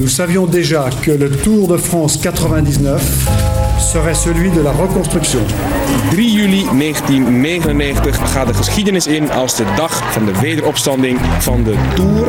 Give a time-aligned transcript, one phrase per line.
[0.00, 3.28] Nous savions déjà que le Tour de France 99
[3.78, 5.40] serait celui de la reconstruction.
[6.10, 11.74] 3 juli 1999 gaat de geschiedenis in als de dag van de wederopstanding van de
[11.94, 12.28] Tour.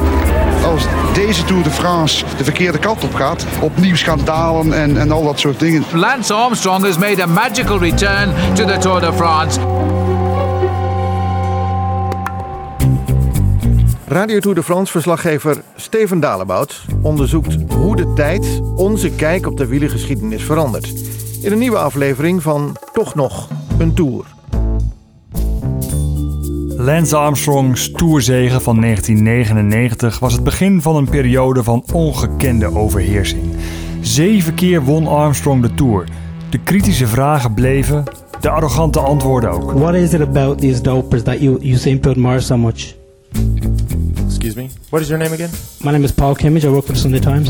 [0.65, 5.23] Als deze Tour de France de verkeerde kant op gaat, opnieuw schandalen en, en al
[5.23, 5.83] dat soort dingen.
[5.93, 9.59] Lance Armstrong has made a magical return to the Tour de France.
[14.11, 19.65] Radio Tour de France verslaggever Steven Dalebout onderzoekt hoe de tijd onze kijk op de
[19.65, 20.93] wielergeschiedenis verandert.
[21.41, 24.25] In een nieuwe aflevering van Toch nog een Tour.
[26.77, 33.43] Lance Armstrongs toerzegen van 1999 was het begin van een periode van ongekende overheersing.
[34.01, 36.07] Zeven keer won Armstrong de Tour.
[36.49, 38.03] De kritische vragen bleven,
[38.39, 39.71] de arrogante antwoorden ook.
[39.71, 42.99] What is it about these dopers that you Usain Bolt admire so much?
[44.43, 44.69] Excuse me.
[44.89, 45.49] What is your name again?
[45.83, 46.65] My name is Paul Kimmage.
[46.65, 47.49] I work for the Sunday Times.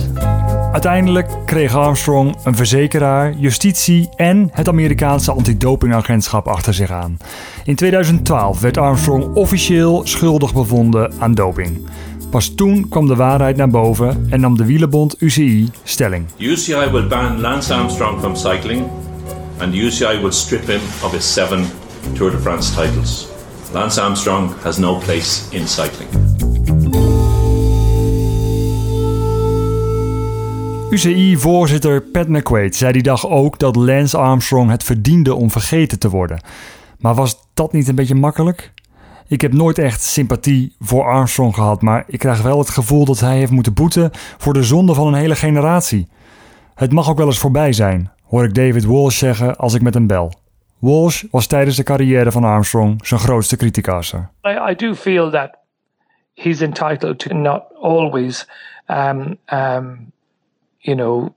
[0.72, 7.18] Uiteindelijk kreeg Armstrong een verzekeraar, justitie en het Amerikaanse antidopingagentschap achter zich aan.
[7.64, 11.90] In 2012 werd Armstrong officieel schuldig bevonden aan doping.
[12.30, 16.26] Pas toen kwam de waarheid naar boven en nam de wielerbond UCI stelling.
[16.38, 18.84] UCI will ban Lance Armstrong from cycling
[19.58, 21.66] and the UCI will strip him of his seven
[22.14, 23.28] Tour de France titles.
[23.74, 26.31] Lance Armstrong has no place in cycling.
[30.92, 36.10] UCI-voorzitter Pat McQuaid zei die dag ook dat Lance Armstrong het verdiende om vergeten te
[36.10, 36.42] worden.
[37.00, 38.74] Maar was dat niet een beetje makkelijk?
[39.28, 43.20] Ik heb nooit echt sympathie voor Armstrong gehad, maar ik krijg wel het gevoel dat
[43.20, 46.08] hij heeft moeten boeten voor de zonde van een hele generatie.
[46.76, 49.94] Het mag ook wel eens voorbij zijn, hoor ik David Walsh zeggen als ik met
[49.94, 50.34] hem bel.
[50.80, 54.30] Walsh was tijdens de carrière van Armstrong zijn grootste criticasser.
[54.48, 55.58] I, I do feel that
[56.34, 58.48] he's entitled to not always
[58.88, 60.12] um, um,
[60.82, 61.34] you know,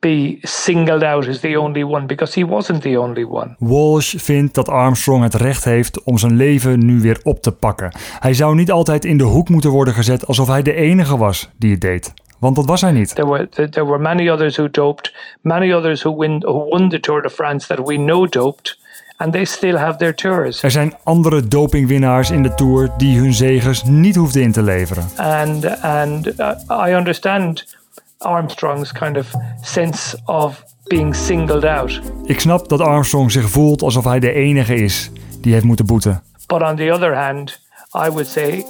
[0.00, 3.54] be singled out as the only one because he wasn't the only one.
[3.58, 7.92] Walsh vindt dat Armstrong het recht heeft om zijn leven nu weer op te pakken.
[8.18, 11.50] Hij zou niet altijd in de hoek moeten worden gezet alsof hij de enige was
[11.56, 12.14] die het deed.
[12.38, 13.14] Want dat was hij niet.
[13.14, 17.00] There were there were many others who doped, many others who win who won the
[17.00, 18.78] Tour de France that we know doped.
[19.18, 20.62] And they still have their tours.
[20.62, 25.04] Er zijn andere dopingwinnaars in de Tour die hun zegers niet hoefden in te leveren.
[25.16, 27.76] And and uh, I understand
[28.26, 29.26] Armstrong's kind of
[29.62, 32.00] sense of being singled out.
[32.24, 35.10] Ik snap dat Armstrong zich voelt alsof hij de enige is
[35.40, 36.22] die heeft moeten boeten.
[36.46, 37.60] But on the other hand,
[37.94, 38.64] I would say,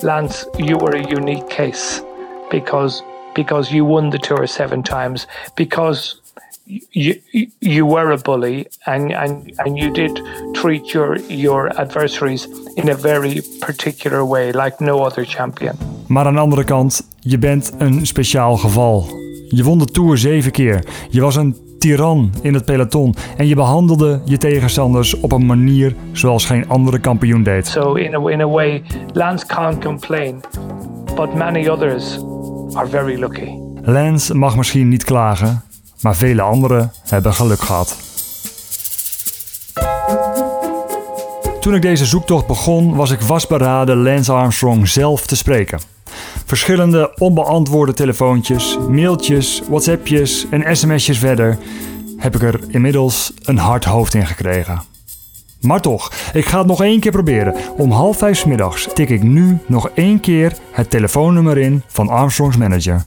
[0.00, 2.02] Lance, you were a unique case
[2.48, 3.02] because
[3.34, 6.20] because you won the tour seven times because
[6.90, 7.20] you
[7.58, 10.20] you were a bully and and and you did
[10.54, 15.76] treat your your adversaries in a very particular way like no other champion.
[16.12, 19.06] Maar aan de andere kant, je bent een speciaal geval.
[19.48, 20.84] Je won de Tour zeven keer.
[21.10, 25.94] Je was een tiran in het peloton en je behandelde je tegenstanders op een manier
[26.12, 27.66] zoals geen andere kampioen deed.
[27.66, 30.40] So in a, in a way, Lance can't complain,
[31.14, 32.18] but many others
[32.72, 33.50] are very lucky.
[33.82, 35.62] Lance mag misschien niet klagen,
[36.00, 37.96] maar vele anderen hebben geluk gehad.
[41.60, 45.91] Toen ik deze zoektocht begon, was ik vastberaden Lance Armstrong zelf te spreken.
[46.52, 51.58] Verschillende onbeantwoorde telefoontjes, mailtjes, WhatsAppjes en sms'jes verder
[52.16, 54.82] heb ik er inmiddels een hard hoofd in gekregen.
[55.60, 57.54] Maar toch, ik ga het nog één keer proberen.
[57.76, 62.56] Om half vijf middags tik ik nu nog één keer het telefoonnummer in van Armstrongs
[62.56, 63.04] manager.